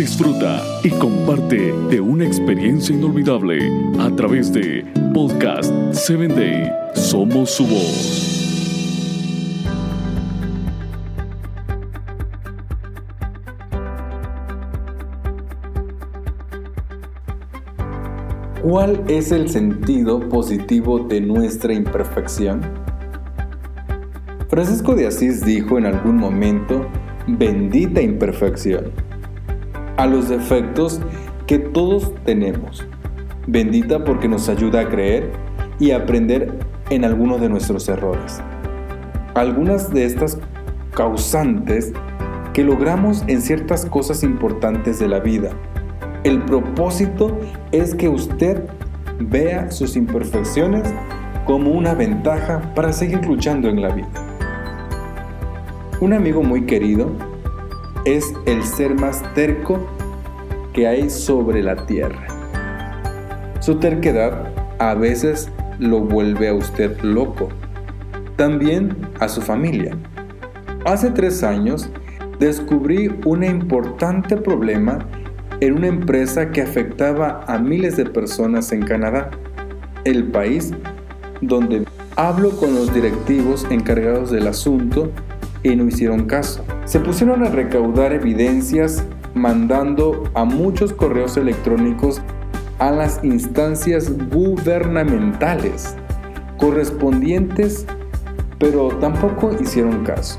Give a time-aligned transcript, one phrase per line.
[0.00, 6.72] disfruta y comparte de una experiencia inolvidable a través de Podcast 7 Day.
[6.94, 8.36] Somos su voz.
[18.62, 22.62] ¿Cuál es el sentido positivo de nuestra imperfección?
[24.48, 26.86] Francisco de Asís dijo en algún momento,
[27.26, 29.09] bendita imperfección,
[30.00, 30.98] a los defectos
[31.46, 32.82] que todos tenemos,
[33.46, 35.30] bendita porque nos ayuda a creer
[35.78, 38.40] y aprender en algunos de nuestros errores.
[39.34, 40.38] Algunas de estas
[40.94, 41.92] causantes
[42.54, 45.50] que logramos en ciertas cosas importantes de la vida
[46.24, 47.38] el propósito
[47.70, 48.64] es que usted
[49.18, 50.82] vea sus imperfecciones
[51.44, 54.08] como una ventaja para seguir luchando en la vida.
[56.00, 57.10] Un amigo muy querido
[58.04, 59.86] es el ser más terco
[60.72, 62.26] que hay sobre la tierra.
[63.60, 67.48] Su terquedad a veces lo vuelve a usted loco,
[68.36, 69.96] también a su familia.
[70.84, 71.90] Hace tres años
[72.38, 74.98] descubrí un importante problema
[75.60, 79.30] en una empresa que afectaba a miles de personas en Canadá,
[80.04, 80.72] el país
[81.42, 81.84] donde
[82.16, 85.10] hablo con los directivos encargados del asunto
[85.62, 86.64] y no hicieron caso.
[86.84, 92.20] Se pusieron a recaudar evidencias mandando a muchos correos electrónicos
[92.78, 95.94] a las instancias gubernamentales
[96.56, 97.86] correspondientes,
[98.58, 100.38] pero tampoco hicieron caso.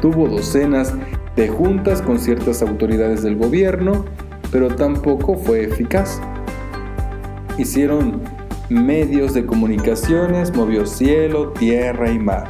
[0.00, 0.94] Tuvo docenas
[1.36, 4.04] de juntas con ciertas autoridades del gobierno
[4.50, 6.20] pero tampoco fue eficaz.
[7.58, 8.22] Hicieron
[8.68, 12.48] medios de comunicaciones, movió cielo, tierra y mar.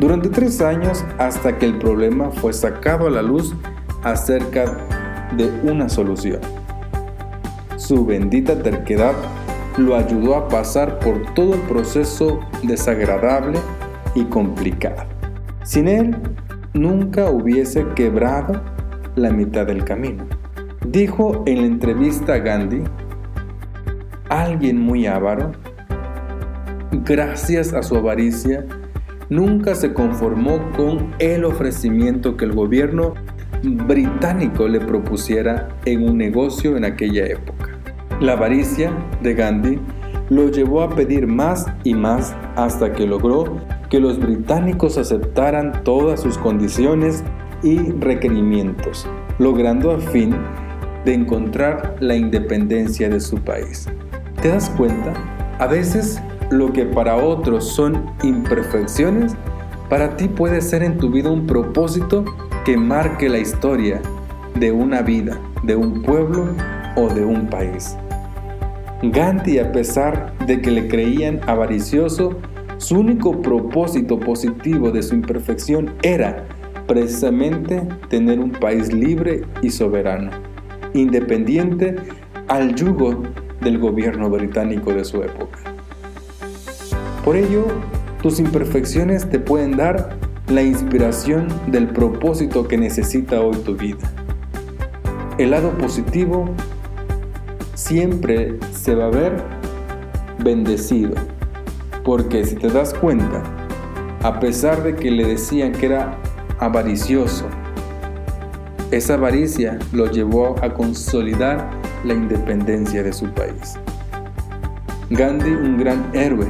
[0.00, 3.54] Durante tres años hasta que el problema fue sacado a la luz
[4.02, 4.78] acerca
[5.36, 6.40] de una solución.
[7.76, 9.14] Su bendita terquedad
[9.76, 13.58] lo ayudó a pasar por todo el proceso desagradable
[14.14, 15.04] y complicado.
[15.64, 16.16] Sin él,
[16.74, 18.60] nunca hubiese quebrado
[19.14, 20.24] la mitad del camino.
[20.86, 22.82] Dijo en la entrevista a Gandhi,
[24.28, 25.52] alguien muy avaro,
[27.04, 28.64] gracias a su avaricia,
[29.32, 33.14] nunca se conformó con el ofrecimiento que el gobierno
[33.62, 37.78] británico le propusiera en un negocio en aquella época.
[38.20, 39.78] La avaricia de Gandhi
[40.28, 46.20] lo llevó a pedir más y más hasta que logró que los británicos aceptaran todas
[46.20, 47.24] sus condiciones
[47.62, 49.06] y requerimientos,
[49.38, 50.34] logrando a fin
[51.06, 53.88] de encontrar la independencia de su país.
[54.42, 55.14] ¿Te das cuenta?
[55.58, 56.20] A veces
[56.52, 59.34] lo que para otros son imperfecciones,
[59.88, 62.24] para ti puede ser en tu vida un propósito
[62.64, 64.02] que marque la historia
[64.54, 66.48] de una vida, de un pueblo
[66.96, 67.96] o de un país.
[69.02, 72.38] Gandhi, a pesar de que le creían avaricioso,
[72.76, 76.44] su único propósito positivo de su imperfección era
[76.86, 80.30] precisamente tener un país libre y soberano
[80.92, 81.96] independiente
[82.48, 83.22] al yugo
[83.62, 85.51] del gobierno británico de su época.
[87.24, 87.66] Por ello,
[88.20, 90.16] tus imperfecciones te pueden dar
[90.48, 94.10] la inspiración del propósito que necesita hoy tu vida.
[95.38, 96.50] El lado positivo
[97.74, 99.42] siempre se va a ver
[100.42, 101.14] bendecido,
[102.04, 103.42] porque si te das cuenta,
[104.22, 106.18] a pesar de que le decían que era
[106.58, 107.46] avaricioso,
[108.90, 111.70] esa avaricia lo llevó a consolidar
[112.04, 113.78] la independencia de su país.
[115.10, 116.46] Gandhi, un gran héroe,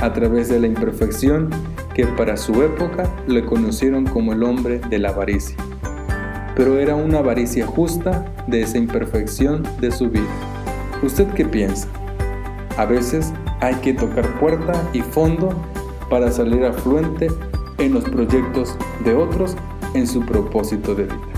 [0.00, 1.50] a través de la imperfección
[1.94, 5.56] que para su época le conocieron como el hombre de la avaricia.
[6.56, 10.28] Pero era una avaricia justa de esa imperfección de su vida.
[11.02, 11.88] ¿Usted qué piensa?
[12.76, 15.50] A veces hay que tocar puerta y fondo
[16.08, 17.28] para salir afluente
[17.78, 19.56] en los proyectos de otros
[19.94, 21.37] en su propósito de vida.